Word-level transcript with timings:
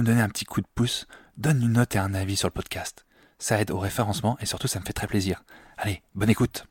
Me 0.00 0.04
donner 0.04 0.20
un 0.20 0.28
petit 0.28 0.44
coup 0.44 0.60
de 0.60 0.66
pouce, 0.74 1.06
donne 1.36 1.62
une 1.62 1.72
note 1.72 1.94
et 1.94 1.98
un 1.98 2.14
avis 2.14 2.36
sur 2.36 2.48
le 2.48 2.52
podcast. 2.52 3.04
Ça 3.38 3.60
aide 3.60 3.70
au 3.70 3.78
référencement 3.78 4.38
et 4.40 4.46
surtout 4.46 4.68
ça 4.68 4.80
me 4.80 4.84
fait 4.84 4.92
très 4.92 5.06
plaisir. 5.06 5.44
Allez, 5.76 6.02
bonne 6.14 6.30
écoute. 6.30 6.66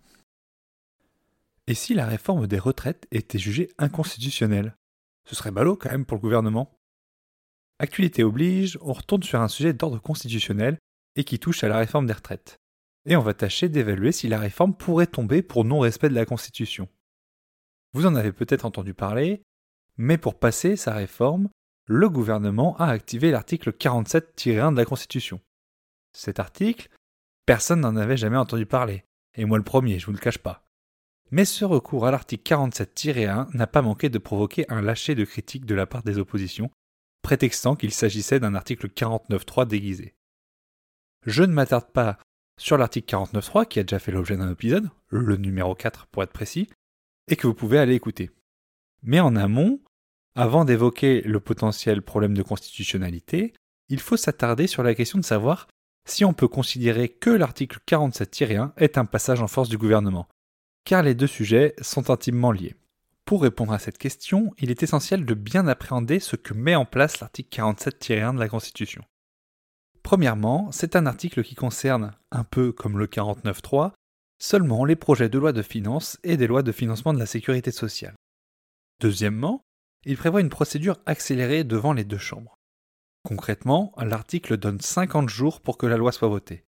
Et 1.67 1.73
si 1.73 1.94
la 1.94 2.05
réforme 2.05 2.47
des 2.47 2.59
retraites 2.59 3.07
était 3.11 3.39
jugée 3.39 3.70
inconstitutionnelle? 3.77 4.75
Ce 5.25 5.35
serait 5.35 5.52
ballot 5.52 5.75
quand 5.75 5.91
même 5.91 6.05
pour 6.05 6.17
le 6.17 6.21
gouvernement. 6.21 6.77
Actualité 7.80 8.23
oblige, 8.23 8.77
on 8.81 8.94
retourne 8.94 9.23
sur 9.23 9.41
un 9.41 9.47
sujet 9.47 9.73
d'ordre 9.73 9.99
constitutionnel 9.99 10.77
et 11.16 11.23
qui 11.23 11.39
touche 11.39 11.63
à 11.63 11.67
la 11.67 11.77
réforme 11.77 12.08
des 12.08 12.13
retraites. 12.13 12.58
Et 13.05 13.16
on 13.16 13.22
va 13.22 13.33
tâcher 13.33 13.69
d'évaluer 13.69 14.11
si 14.11 14.27
la 14.27 14.39
réforme 14.39 14.75
pourrait 14.75 15.08
tomber 15.08 15.42
pour 15.42 15.66
non-respect 15.66 16.09
de 16.09 16.16
la 16.16 16.25
Constitution. 16.25 16.88
Vous 17.94 18.05
en 18.05 18.16
avez 18.16 18.31
peut-être 18.31 18.66
entendu 18.66 18.94
parler, 18.94 19.42
mais 19.97 20.17
pour 20.17 20.39
passer 20.39 20.75
sa 20.75 20.94
réforme, 20.94 21.49
le 21.92 22.08
gouvernement 22.08 22.78
a 22.78 22.86
activé 22.86 23.31
l'article 23.31 23.73
47-1 23.73 24.72
de 24.72 24.78
la 24.78 24.86
Constitution. 24.86 25.42
Cet 26.14 26.39
article, 26.39 26.88
personne 27.45 27.81
n'en 27.81 27.98
avait 27.98 28.16
jamais 28.16 28.38
entendu 28.38 28.66
parler, 28.66 29.03
et 29.36 29.44
moi 29.44 29.58
le 29.58 29.66
premier, 29.66 30.00
je 30.00 30.06
vous 30.06 30.14
le 30.14 30.17
cache 30.17 30.38
pas. 30.38 30.66
Mais 31.31 31.44
ce 31.44 31.66
recours 31.66 32.08
à 32.08 32.11
l'article 32.11 32.44
47-1 32.50 33.53
n'a 33.53 33.67
pas 33.67 33.81
manqué 33.81 34.08
de 34.08 34.17
provoquer 34.20 34.66
un 34.72 34.81
lâcher 34.81 35.16
de 35.16 35.25
critiques 35.25 35.66
de 35.66 35.75
la 35.75 35.86
part 35.86 36.03
des 36.03 36.17
oppositions, 36.17 36.72
prétextant 37.23 37.75
qu'il 37.75 37.92
s'agissait 37.92 38.39
d'un 38.39 38.55
article 38.55 38.88
49.3 38.88 39.67
déguisé. 39.67 40.16
Je 41.26 41.44
ne 41.44 41.52
m'attarde 41.52 41.92
pas 41.92 42.17
sur 42.58 42.78
l'article 42.78 43.14
49.3 43.14 43.67
qui 43.67 43.80
a 43.81 43.83
déjà 43.83 44.00
fait 44.00 44.14
l'objet 44.14 44.38
d'un 44.38 44.52
épisode, 44.52 44.89
le 45.09 45.36
numéro 45.36 45.76
4 45.76 46.08
pour 46.08 46.23
être 46.23 46.31
précis, 46.31 46.70
et 47.28 47.36
que 47.36 47.48
vous 47.48 47.53
pouvez 47.53 47.80
aller 47.80 47.95
écouter. 47.95 48.31
Mais 49.03 49.20
en 49.20 49.36
amont, 49.36 49.81
avant 50.35 50.65
d'évoquer 50.65 51.21
le 51.21 51.39
potentiel 51.39 52.01
problème 52.01 52.35
de 52.35 52.43
constitutionnalité, 52.43 53.53
il 53.89 53.99
faut 53.99 54.17
s'attarder 54.17 54.67
sur 54.67 54.83
la 54.83 54.95
question 54.95 55.19
de 55.19 55.25
savoir 55.25 55.67
si 56.07 56.25
on 56.25 56.33
peut 56.33 56.47
considérer 56.47 57.09
que 57.09 57.29
l'article 57.29 57.79
47-1 57.87 58.71
est 58.77 58.97
un 58.97 59.05
passage 59.05 59.41
en 59.41 59.47
force 59.47 59.69
du 59.69 59.77
gouvernement, 59.77 60.27
car 60.85 61.03
les 61.03 61.15
deux 61.15 61.27
sujets 61.27 61.75
sont 61.81 62.09
intimement 62.09 62.52
liés. 62.52 62.75
Pour 63.25 63.43
répondre 63.43 63.73
à 63.73 63.79
cette 63.79 63.97
question, 63.97 64.53
il 64.57 64.71
est 64.71 64.83
essentiel 64.83 65.25
de 65.25 65.33
bien 65.33 65.67
appréhender 65.67 66.19
ce 66.19 66.35
que 66.35 66.53
met 66.53 66.75
en 66.75 66.85
place 66.85 67.19
l'article 67.19 67.61
47-1 67.61 68.35
de 68.35 68.39
la 68.39 68.49
Constitution. 68.49 69.03
Premièrement, 70.03 70.71
c'est 70.71 70.95
un 70.95 71.05
article 71.05 71.43
qui 71.43 71.55
concerne, 71.55 72.13
un 72.31 72.43
peu 72.43 72.71
comme 72.71 72.97
le 72.97 73.07
49.3, 73.07 73.91
seulement 74.39 74.83
les 74.85 74.95
projets 74.95 75.29
de 75.29 75.37
loi 75.37 75.53
de 75.53 75.61
finances 75.61 76.17
et 76.23 76.35
des 76.35 76.47
lois 76.47 76.63
de 76.63 76.71
financement 76.71 77.14
de 77.14 77.20
la 77.20 77.27
sécurité 77.27 77.71
sociale. 77.71 78.15
Deuxièmement, 78.99 79.64
il 80.06 80.17
prévoit 80.17 80.42
une 80.42 80.50
procédure 80.50 81.00
accélérée 81.06 81.64
devant 81.64 81.94
les 81.94 82.04
deux 82.04 82.17
chambres. 82.17 82.58
Concrètement, 83.23 83.94
l'article 83.98 84.58
donne 84.58 84.80
50 84.80 85.30
jours 85.30 85.62
pour 85.62 85.78
que 85.78 85.86
la 85.86 85.98
loi 85.98 86.12
soit 86.12 86.28
votée. 86.28 86.66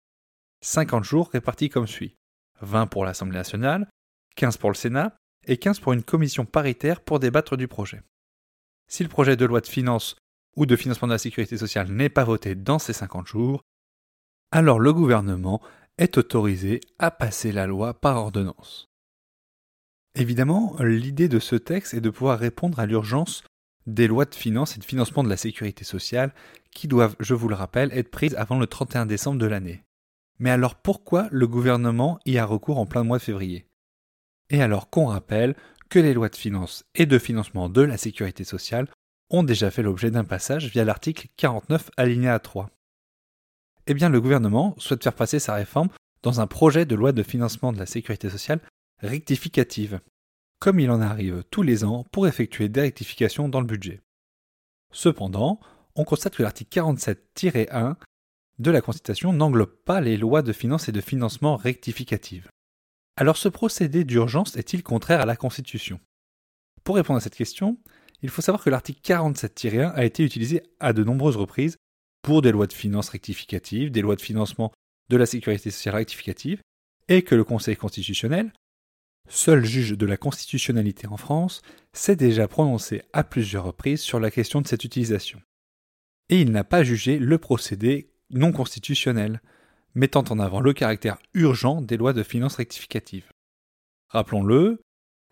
50 0.62 1.04
jours 1.04 1.30
répartis 1.30 1.70
comme 1.70 1.88
suit 1.88 2.16
20 2.62 2.88
pour 2.88 3.06
l'Assemblée 3.06 3.38
nationale, 3.38 3.90
15 4.36 4.58
pour 4.58 4.70
le 4.70 4.76
Sénat 4.76 5.16
et 5.46 5.58
15 5.58 5.80
pour 5.80 5.94
une 5.94 6.04
commission 6.04 6.46
paritaire 6.46 7.02
pour 7.02 7.20
débattre 7.20 7.58
du 7.58 7.68
projet. 7.68 8.02
Si 8.88 9.04
le 9.04 9.10
projet 9.10 9.36
de 9.36 9.46
loi 9.46 9.62
de 9.62 9.68
finances 9.68 10.16
ou 10.56 10.66
de 10.66 10.76
financement 10.76 11.08
de 11.08 11.14
la 11.14 11.20
sécurité 11.20 11.58
sociale 11.58 11.92
n'est 11.92 12.10
pas 12.10 12.24
voté 12.24 12.56
dans 12.56 12.80
ces 12.80 12.94
50 12.94 13.28
jours, 13.28 13.62
alors 14.52 14.80
le 14.80 14.94
gouvernement 14.94 15.62
est 15.98 16.18
autorisé 16.18 16.80
à 17.00 17.12
passer 17.12 17.52
la 17.52 17.68
loi 17.68 17.94
par 17.94 18.18
ordonnance. 18.18 18.88
Évidemment, 20.20 20.76
l'idée 20.80 21.30
de 21.30 21.38
ce 21.38 21.56
texte 21.56 21.94
est 21.94 22.02
de 22.02 22.10
pouvoir 22.10 22.40
répondre 22.40 22.80
à 22.80 22.88
l'urgence 22.88 23.44
des 23.86 24.08
lois 24.08 24.26
de 24.26 24.34
finances 24.34 24.76
et 24.76 24.80
de 24.80 24.84
financement 24.84 25.24
de 25.24 25.30
la 25.30 25.38
sécurité 25.38 25.84
sociale 25.84 26.34
qui 26.72 26.88
doivent, 26.88 27.16
je 27.20 27.36
vous 27.36 27.48
le 27.48 27.56
rappelle, 27.56 27.92
être 27.94 28.10
prises 28.10 28.34
avant 28.36 28.58
le 28.58 28.66
31 28.66 29.06
décembre 29.06 29.38
de 29.38 29.46
l'année. 29.46 29.84
Mais 30.40 30.50
alors 30.50 30.74
pourquoi 30.74 31.28
le 31.32 31.48
gouvernement 31.48 32.20
y 32.26 32.40
a 32.40 32.46
recours 32.46 32.80
en 32.80 32.88
plein 32.88 33.04
mois 33.04 33.20
de 33.20 33.24
février? 33.24 33.68
Et 34.50 34.62
alors 34.64 34.90
qu'on 34.90 35.06
rappelle 35.06 35.56
que 35.88 36.00
les 36.00 36.16
lois 36.16 36.30
de 36.30 36.36
finances 36.36 36.84
et 36.96 37.06
de 37.06 37.20
financement 37.20 37.70
de 37.70 37.82
la 37.82 37.98
sécurité 37.98 38.44
sociale 38.44 38.88
ont 39.30 39.44
déjà 39.44 39.70
fait 39.70 39.84
l'objet 39.84 40.10
d'un 40.10 40.24
passage 40.24 40.68
via 40.72 40.84
l'article 40.84 41.28
49 41.38 41.92
alinéa 41.96 42.40
3. 42.40 42.72
Eh 43.86 43.94
bien, 43.94 44.10
le 44.10 44.20
gouvernement 44.20 44.74
souhaite 44.80 45.04
faire 45.04 45.14
passer 45.14 45.38
sa 45.38 45.54
réforme 45.54 45.90
dans 46.24 46.42
un 46.42 46.48
projet 46.48 46.86
de 46.86 46.96
loi 46.96 47.12
de 47.12 47.22
financement 47.22 47.72
de 47.72 47.78
la 47.78 47.86
sécurité 47.86 48.32
sociale 48.32 48.62
rectificative, 49.00 50.00
comme 50.60 50.80
il 50.80 50.90
en 50.92 51.02
arrive 51.02 51.44
tous 51.52 51.62
les 51.62 51.84
ans 51.84 52.06
pour 52.12 52.28
effectuer 52.28 52.70
des 52.70 52.82
rectifications 52.82 53.50
dans 53.50 53.62
le 53.62 53.68
budget. 53.68 54.02
Cependant, 54.92 55.60
on 55.96 56.04
constate 56.04 56.36
que 56.36 56.44
l'article 56.44 56.80
47-1 56.80 57.96
de 58.60 58.72
la 58.72 58.82
Constitution 58.82 59.34
n'englobe 59.34 59.76
pas 59.86 60.02
les 60.02 60.18
lois 60.18 60.42
de 60.42 60.54
finances 60.54 60.90
et 60.90 60.92
de 60.92 61.02
financement 61.02 61.58
rectificatives. 61.58 62.50
Alors 63.16 63.38
ce 63.38 63.50
procédé 63.50 64.04
d'urgence 64.04 64.56
est-il 64.56 64.84
contraire 64.84 65.22
à 65.22 65.26
la 65.26 65.36
Constitution? 65.36 66.00
Pour 66.84 66.96
répondre 66.96 67.18
à 67.18 67.22
cette 67.22 67.36
question, 67.36 67.78
il 68.22 68.30
faut 68.30 68.42
savoir 68.42 68.64
que 68.64 68.70
l'article 68.70 69.02
47-1 69.02 69.92
a 69.92 70.06
été 70.06 70.24
utilisé 70.24 70.64
à 70.80 70.94
de 70.94 71.04
nombreuses 71.04 71.36
reprises 71.36 71.78
pour 72.22 72.42
des 72.42 72.52
lois 72.52 72.68
de 72.68 72.74
finances 72.74 73.10
rectificatives, 73.10 73.92
des 73.92 74.02
lois 74.02 74.16
de 74.16 74.22
financement 74.22 74.72
de 75.10 75.18
la 75.18 75.26
sécurité 75.26 75.70
sociale 75.70 75.96
rectificative, 75.96 76.62
et 77.08 77.22
que 77.22 77.36
le 77.36 77.44
Conseil 77.44 77.76
constitutionnel, 77.76 78.52
seul 79.28 79.66
juge 79.66 79.98
de 79.98 80.06
la 80.06 80.18
constitutionnalité 80.18 81.08
en 81.08 81.18
France, 81.18 81.62
s'est 81.94 82.16
déjà 82.16 82.48
prononcé 82.48 83.02
à 83.14 83.24
plusieurs 83.24 83.66
reprises 83.66 84.02
sur 84.02 84.20
la 84.20 84.32
question 84.32 84.62
de 84.62 84.68
cette 84.68 84.84
utilisation. 84.84 85.42
Et 86.30 86.42
il 86.42 86.52
n'a 86.52 86.64
pas 86.64 86.84
jugé 86.84 87.20
le 87.20 87.38
procédé 87.38 88.12
non 88.30 88.52
constitutionnel, 88.52 89.42
mettant 89.96 90.24
en 90.30 90.40
avant 90.40 90.60
le 90.60 90.74
caractère 90.74 91.18
urgent 91.34 91.82
des 91.82 91.98
lois 91.98 92.14
de 92.14 92.24
finances 92.24 92.58
rectificatives. 92.58 93.30
Rappelons-le, 94.10 94.82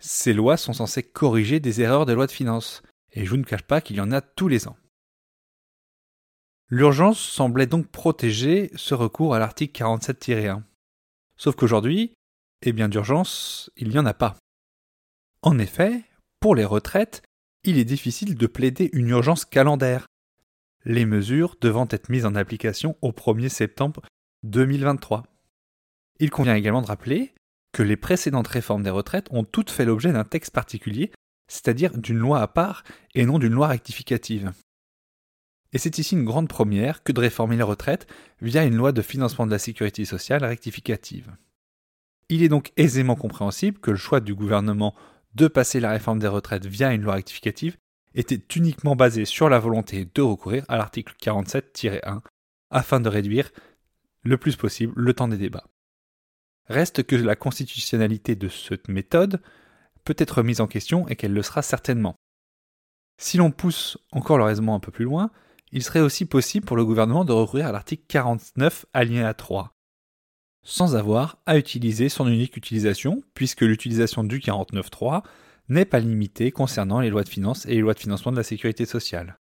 ces 0.02 0.34
lois 0.34 0.58
sont 0.58 0.74
censées 0.74 1.04
corriger 1.04 1.60
des 1.60 1.82
erreurs 1.82 2.06
des 2.06 2.16
lois 2.16 2.28
de 2.28 2.32
finances, 2.32 2.82
et 3.14 3.26
je 3.26 3.36
ne 3.36 3.44
cache 3.44 3.64
pas 3.64 3.82
qu'il 3.82 3.96
y 3.96 4.02
en 4.02 4.12
a 4.12 4.22
tous 4.22 4.48
les 4.48 4.68
ans. 4.68 4.78
L'urgence 6.70 7.20
semblait 7.20 7.68
donc 7.68 7.88
protéger 7.88 8.72
ce 8.76 8.96
recours 8.96 9.36
à 9.36 9.40
l'article 9.40 9.84
47-1. 9.84 10.64
Sauf 11.38 11.56
qu'aujourd'hui, 11.56 12.16
eh 12.66 12.74
bien 12.74 12.90
d'urgence, 12.90 13.72
il 13.78 13.90
n'y 13.90 14.00
en 14.00 14.06
a 14.06 14.14
pas. 14.14 14.36
En 15.42 15.60
effet, 15.60 16.04
pour 16.40 16.56
les 16.56 16.66
retraites, 16.66 17.22
il 17.64 17.78
est 17.78 17.86
difficile 17.86 18.36
de 18.36 18.48
plaider 18.48 18.90
une 18.94 19.10
urgence 19.10 19.46
calendaire, 19.46 20.08
les 20.84 21.06
mesures 21.06 21.56
devant 21.62 21.88
être 21.90 22.10
mises 22.10 22.26
en 22.26 22.36
application 22.36 22.98
au 23.02 23.12
1er 23.12 23.50
septembre 23.50 24.02
2023. 24.44 25.24
Il 26.20 26.30
convient 26.30 26.56
également 26.56 26.82
de 26.82 26.88
rappeler 26.88 27.34
que 27.72 27.84
les 27.84 27.98
précédentes 27.98 28.48
réformes 28.48 28.84
des 28.84 28.90
retraites 28.90 29.28
ont 29.32 29.44
toutes 29.44 29.72
fait 29.72 29.86
l'objet 29.86 30.12
d'un 30.12 30.24
texte 30.24 30.54
particulier, 30.54 31.12
c'est-à-dire 31.48 31.98
d'une 31.98 32.18
loi 32.18 32.42
à 32.42 32.48
part 32.48 32.84
et 33.14 33.26
non 33.26 33.40
d'une 33.40 33.54
loi 33.54 33.68
rectificative. 33.68 34.54
Et 35.74 35.78
c'est 35.78 35.98
ici 35.98 36.16
une 36.16 36.24
grande 36.24 36.48
première 36.48 37.04
que 37.04 37.12
de 37.12 37.20
réformer 37.20 37.58
les 37.58 37.64
retraites 37.64 38.08
via 38.42 38.64
une 38.64 38.78
loi 38.78 38.92
de 38.92 39.02
financement 39.02 39.46
de 39.46 39.52
la 39.52 39.60
sécurité 39.60 40.06
sociale 40.06 40.46
rectificative. 40.46 41.36
Il 42.30 42.44
est 42.44 42.50
donc 42.50 42.72
aisément 42.78 43.16
compréhensible 43.16 43.80
que 43.80 43.92
le 43.92 43.98
choix 43.98 44.20
du 44.20 44.34
gouvernement 44.34 44.96
de 45.36 45.48
passer 45.48 45.80
la 45.80 45.92
réforme 45.92 46.20
des 46.20 46.28
retraites 46.28 46.66
via 46.66 46.94
une 46.94 47.02
loi 47.02 47.16
rectificative 47.16 47.78
était 48.16 48.42
uniquement 48.56 48.96
basé 48.96 49.26
sur 49.26 49.50
la 49.50 49.60
volonté 49.60 50.08
de 50.14 50.22
recourir 50.22 50.66
à 50.68 50.78
l'article 50.78 51.14
47-1 51.22 52.22
afin 52.72 53.00
de 53.00 53.10
réduire 53.10 53.52
le 54.24 54.38
plus 54.38 54.56
possible 54.56 54.94
le 54.96 55.14
temps 55.14 55.28
des 55.28 55.38
débats. 55.38 55.68
Reste 56.68 57.04
que 57.04 57.16
la 57.16 57.36
constitutionnalité 57.36 58.36
de 58.36 58.48
cette 58.48 58.88
méthode 58.88 59.42
peut 60.04 60.16
être 60.18 60.42
mise 60.42 60.62
en 60.62 60.68
question 60.68 61.08
et 61.08 61.16
qu'elle 61.16 61.34
le 61.34 61.44
sera 61.44 61.62
certainement. 61.62 62.16
Si 63.18 63.38
l'on 63.38 63.52
pousse 63.52 63.98
encore 64.12 64.38
le 64.38 64.44
raisonnement 64.46 64.76
un 64.76 64.80
peu 64.80 64.92
plus 64.92 65.06
loin, 65.06 65.30
il 65.72 65.84
serait 65.84 66.00
aussi 66.00 66.26
possible 66.26 66.66
pour 66.66 66.78
le 66.78 66.86
gouvernement 66.86 67.26
de 67.26 67.34
recourir 67.34 67.68
à 67.68 67.72
l'article 67.72 68.04
49 68.08 68.86
alinéa 68.94 69.34
3, 69.34 69.75
sans 70.66 70.98
avoir 70.98 71.38
à 71.46 71.58
utiliser 71.58 72.10
son 72.10 72.28
unique 72.28 72.58
utilisation, 72.58 73.24
puisque 73.34 73.62
l'utilisation 73.62 74.26
du 74.26 74.40
49.3 74.40 75.24
n'est 75.70 75.86
pas 75.86 76.00
limitée 76.00 76.52
concernant 76.52 77.00
les 77.00 77.10
lois 77.10 77.24
de 77.24 77.30
finances 77.30 77.66
et 77.66 77.76
les 77.76 77.82
lois 77.82 77.94
de 77.94 78.00
financement 78.00 78.32
de 78.32 78.38
la 78.38 78.44
sécurité 78.44 78.86
sociale. 78.86 79.38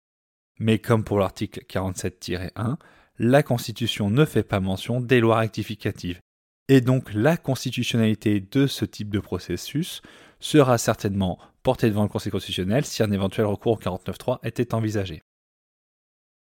Mais 0.60 0.80
comme 0.80 1.04
pour 1.04 1.20
l'article 1.20 1.64
47-1, 1.70 2.76
la 3.20 3.44
Constitution 3.44 4.10
ne 4.10 4.26
fait 4.26 4.44
pas 4.44 4.60
mention 4.60 5.00
des 5.00 5.20
lois 5.20 5.40
rectificatives. 5.40 6.20
Et 6.68 6.82
donc 6.82 7.14
la 7.14 7.38
constitutionnalité 7.38 8.40
de 8.40 8.68
ce 8.68 8.86
type 8.86 9.10
de 9.10 9.20
processus 9.20 10.02
sera 10.40 10.78
certainement 10.78 11.38
portée 11.64 11.90
devant 11.90 12.04
le 12.04 12.10
Conseil 12.10 12.32
constitutionnel 12.32 12.86
si 12.86 13.04
un 13.04 13.12
éventuel 13.12 13.46
recours 13.46 13.74
au 13.74 13.78
49.3 13.78 14.40
était 14.44 14.74
envisagé. 14.74 15.22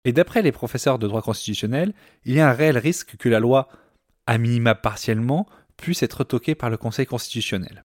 Et 0.04 0.12
d'après 0.12 0.40
les 0.42 0.52
professeurs 0.52 0.98
de 0.98 1.06
droit 1.06 1.20
constitutionnel, 1.20 1.92
il 2.24 2.34
y 2.34 2.40
a 2.40 2.48
un 2.48 2.54
réel 2.54 2.78
risque 2.78 3.16
que 3.16 3.28
la 3.28 3.40
loi, 3.40 3.68
à 4.26 4.38
minima 4.38 4.74
partiellement, 4.74 5.46
puisse 5.76 6.02
être 6.02 6.24
toquée 6.24 6.54
par 6.54 6.70
le 6.70 6.76
Conseil 6.76 7.06
constitutionnel. 7.06 7.84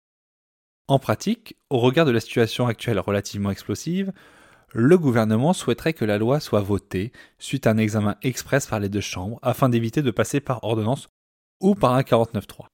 En 0.88 1.00
pratique, 1.00 1.56
au 1.70 1.80
regard 1.80 2.06
de 2.06 2.12
la 2.12 2.20
situation 2.20 2.68
actuelle 2.68 3.00
relativement 3.00 3.52
explosive, 3.52 4.12
le 4.74 4.98
gouvernement 4.98 5.54
souhaiterait 5.54 5.94
que 5.94 6.06
la 6.06 6.18
loi 6.18 6.40
soit 6.40 6.62
votée 6.62 7.12
suite 7.38 7.68
à 7.68 7.72
un 7.72 7.78
examen 7.78 8.16
express 8.22 8.68
par 8.68 8.80
les 8.80 8.90
deux 8.90 9.02
chambres 9.02 9.40
afin 9.42 9.70
d'éviter 9.70 10.02
de 10.02 10.12
passer 10.12 10.40
par 10.40 10.64
ordonnance 10.64 11.10
ou 11.60 11.76
par 11.76 11.94
un 11.94 12.02
49.3. 12.02 12.68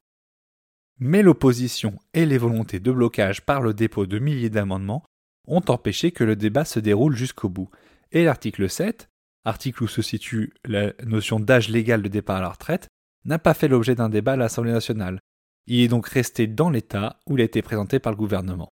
Mais 0.99 1.21
l'opposition 1.21 1.99
et 2.13 2.25
les 2.25 2.37
volontés 2.37 2.79
de 2.79 2.91
blocage 2.91 3.41
par 3.41 3.61
le 3.61 3.73
dépôt 3.73 4.05
de 4.05 4.19
milliers 4.19 4.49
d'amendements 4.49 5.03
ont 5.47 5.63
empêché 5.67 6.11
que 6.11 6.23
le 6.23 6.35
débat 6.35 6.65
se 6.65 6.79
déroule 6.79 7.15
jusqu'au 7.15 7.49
bout. 7.49 7.69
Et 8.11 8.23
l'article 8.23 8.69
7, 8.69 9.09
article 9.43 9.83
où 9.83 9.87
se 9.87 10.01
situe 10.01 10.53
la 10.63 10.93
notion 11.05 11.39
d'âge 11.39 11.69
légal 11.69 12.01
de 12.01 12.07
départ 12.07 12.37
à 12.37 12.41
la 12.41 12.49
retraite, 12.49 12.87
n'a 13.25 13.39
pas 13.39 13.53
fait 13.53 13.67
l'objet 13.67 13.95
d'un 13.95 14.09
débat 14.09 14.33
à 14.33 14.37
l'Assemblée 14.37 14.71
nationale. 14.71 15.19
Il 15.67 15.81
est 15.81 15.87
donc 15.87 16.07
resté 16.07 16.47
dans 16.47 16.69
l'état 16.69 17.19
où 17.27 17.37
il 17.37 17.41
a 17.41 17.45
été 17.45 17.61
présenté 17.61 17.99
par 17.99 18.11
le 18.11 18.17
gouvernement. 18.17 18.69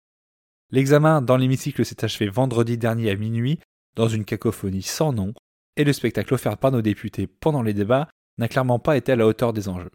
L'examen 0.71 1.21
dans 1.21 1.37
l'hémicycle 1.37 1.85
s'est 1.85 2.03
achevé 2.03 2.29
vendredi 2.29 2.77
dernier 2.77 3.11
à 3.11 3.15
minuit, 3.15 3.59
dans 3.95 4.07
une 4.07 4.25
cacophonie 4.25 4.81
sans 4.81 5.13
nom, 5.13 5.33
et 5.77 5.83
le 5.83 5.93
spectacle 5.93 6.33
offert 6.33 6.57
par 6.57 6.71
nos 6.71 6.81
députés 6.81 7.27
pendant 7.27 7.61
les 7.61 7.73
débats 7.73 8.07
n'a 8.37 8.47
clairement 8.47 8.79
pas 8.79 8.97
été 8.97 9.11
à 9.11 9.15
la 9.15 9.25
hauteur 9.25 9.53
des 9.53 9.67
enjeux. 9.69 9.91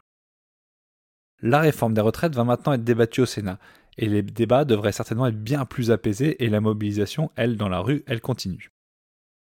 La 1.42 1.60
réforme 1.60 1.94
des 1.94 2.00
retraites 2.00 2.34
va 2.34 2.44
maintenant 2.44 2.72
être 2.72 2.84
débattue 2.84 3.22
au 3.22 3.26
Sénat, 3.26 3.58
et 3.98 4.08
les 4.08 4.22
débats 4.22 4.64
devraient 4.64 4.92
certainement 4.92 5.26
être 5.26 5.40
bien 5.40 5.64
plus 5.64 5.90
apaisés, 5.90 6.42
et 6.42 6.48
la 6.48 6.60
mobilisation, 6.60 7.30
elle, 7.36 7.56
dans 7.56 7.68
la 7.68 7.80
rue, 7.80 8.02
elle 8.06 8.20
continue. 8.20 8.70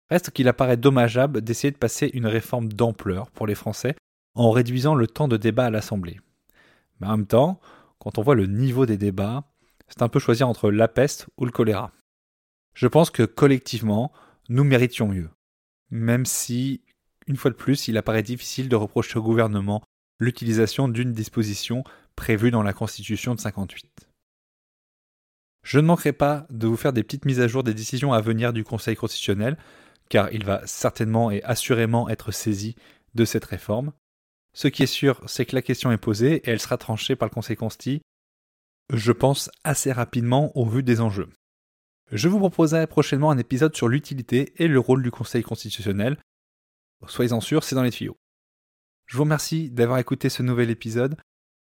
Reste 0.10 0.32
qu'il 0.32 0.48
apparaît 0.48 0.78
dommageable 0.78 1.42
d'essayer 1.42 1.72
de 1.72 1.78
passer 1.78 2.12
une 2.14 2.28
réforme 2.28 2.72
d'ampleur 2.72 3.32
pour 3.32 3.48
les 3.48 3.56
Français 3.56 3.96
en 4.36 4.52
réduisant 4.52 4.96
le 4.96 5.08
temps 5.08 5.28
de 5.28 5.38
débat 5.38 5.66
à 5.66 5.70
l'Assemblée. 5.70 6.20
Mais 7.00 7.08
en 7.08 7.18
même 7.18 7.28
temps, 7.28 7.60
quand 8.00 8.18
on 8.18 8.22
voit 8.22 8.36
le 8.36 8.46
niveau 8.46 8.86
des 8.86 8.98
débats, 8.98 9.44
c'est 9.88 10.02
un 10.02 10.10
peu 10.10 10.20
choisir 10.20 10.48
entre 10.48 10.72
la 10.72 10.88
peste 10.88 11.28
ou 11.38 11.46
le 11.46 11.52
choléra. 11.52 11.92
Je 12.74 12.88
pense 12.88 13.10
que 13.10 13.24
collectivement, 13.24 14.12
nous 14.50 14.64
méritions 14.64 15.08
mieux. 15.08 15.30
Même 15.90 16.26
si, 16.26 16.82
une 17.28 17.38
fois 17.38 17.52
de 17.52 17.56
plus, 17.56 17.88
il 17.88 17.98
apparaît 17.98 18.24
difficile 18.24 18.70
de 18.70 18.76
reprocher 18.76 19.18
au 19.18 19.24
gouvernement 19.24 19.82
l'utilisation 20.20 20.88
d'une 20.88 21.14
disposition 21.14 21.84
prévue 22.16 22.52
dans 22.52 22.64
la 22.64 22.74
Constitution 22.74 23.36
de 23.36 23.40
58. 23.40 24.10
Je 25.64 25.80
ne 25.80 25.88
manquerai 25.88 26.14
pas 26.14 26.46
de 26.50 26.68
vous 26.68 26.78
faire 26.78 26.94
des 26.94 27.04
petites 27.04 27.26
mises 27.26 27.40
à 27.42 27.48
jour 27.48 27.64
des 27.64 27.74
décisions 27.74 28.14
à 28.14 28.22
venir 28.22 28.54
du 28.54 28.64
Conseil 28.64 28.96
constitutionnel, 28.96 29.58
car 30.10 30.32
il 30.32 30.46
va 30.46 30.62
certainement 30.68 31.32
et 31.32 31.42
assurément 31.44 32.08
être 32.08 32.32
saisi 32.32 32.76
de 33.16 33.26
cette 33.26 33.46
réforme. 33.46 33.92
Ce 34.56 34.70
qui 34.70 34.84
est 34.84 34.88
sûr, 34.88 35.22
c'est 35.28 35.46
que 35.46 35.54
la 35.54 35.62
question 35.62 35.92
est 35.92 35.98
posée 35.98 36.36
et 36.38 36.50
elle 36.50 36.62
sera 36.62 36.78
tranchée 36.78 37.18
par 37.18 37.28
le 37.28 37.34
Conseil 37.34 37.58
consti, 37.58 38.02
je 38.94 39.12
pense 39.12 39.52
assez 39.66 39.92
rapidement 39.92 40.58
au 40.58 40.66
vu 40.66 40.82
des 40.82 41.02
enjeux. 41.02 41.30
Je 42.10 42.30
vous 42.30 42.40
proposerai 42.40 42.88
prochainement 42.88 43.32
un 43.32 43.38
épisode 43.38 43.76
sur 43.76 43.90
l'utilité 43.90 44.54
et 44.56 44.70
le 44.70 44.80
rôle 44.80 45.04
du 45.04 45.12
Conseil 45.12 45.44
constitutionnel. 45.44 46.18
Soyez-en 47.06 47.42
sûrs, 47.42 47.66
c'est 47.66 47.76
dans 47.76 47.84
les 47.84 47.92
tuyaux. 47.92 48.16
Je 49.08 49.18
vous 49.18 49.24
remercie 49.24 49.70
d'avoir 49.70 50.00
écouté 50.00 50.30
ce 50.30 50.42
nouvel 50.42 50.70
épisode. 50.70 51.18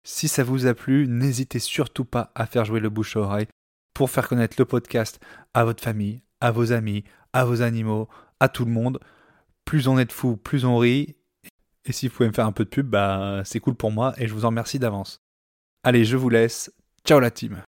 Si 0.03 0.27
ça 0.27 0.43
vous 0.43 0.65
a 0.65 0.73
plu, 0.73 1.07
n'hésitez 1.07 1.59
surtout 1.59 2.05
pas 2.05 2.33
à 2.35 2.45
faire 2.45 2.65
jouer 2.65 2.81
le 2.81 2.89
bouche 2.89 3.15
à 3.15 3.21
oreille 3.21 3.47
pour 3.93 4.09
faire 4.09 4.27
connaître 4.27 4.57
le 4.59 4.65
podcast 4.65 5.21
à 5.53 5.63
votre 5.63 5.81
famille, 5.81 6.23
à 6.41 6.51
vos 6.51 6.73
amis, 6.73 7.05
à 7.31 7.45
vos 7.45 7.61
animaux, 7.61 8.09
à 8.41 8.49
tout 8.49 8.65
le 8.65 8.71
monde. 8.71 8.99
Plus 9.63 9.87
on 9.87 9.97
est 9.97 10.05
de 10.05 10.11
fous, 10.11 10.35
plus 10.35 10.65
on 10.65 10.77
rit. 10.77 11.15
Et 11.85 11.93
si 11.93 12.07
vous 12.07 12.13
pouvez 12.13 12.29
me 12.29 12.33
faire 12.33 12.45
un 12.45 12.51
peu 12.51 12.63
de 12.63 12.69
pub, 12.69 12.87
bah 12.87 13.41
c'est 13.43 13.59
cool 13.59 13.75
pour 13.75 13.91
moi 13.91 14.13
et 14.17 14.27
je 14.27 14.33
vous 14.33 14.45
en 14.45 14.49
remercie 14.49 14.79
d'avance. 14.79 15.21
Allez, 15.83 16.05
je 16.05 16.15
vous 16.15 16.29
laisse. 16.29 16.71
Ciao 17.05 17.19
la 17.19 17.31
team. 17.31 17.63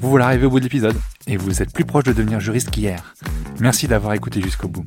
Vous 0.00 0.08
voilà 0.08 0.26
arrivé 0.26 0.46
au 0.46 0.50
bout 0.50 0.58
de 0.58 0.64
l'épisode 0.64 0.96
et 1.26 1.36
vous 1.36 1.62
êtes 1.62 1.72
plus 1.72 1.84
proche 1.84 2.04
de 2.04 2.12
devenir 2.12 2.40
juriste 2.40 2.70
qu'hier. 2.70 3.14
Merci 3.60 3.86
d'avoir 3.86 4.14
écouté 4.14 4.40
jusqu'au 4.40 4.66
bout. 4.66 4.86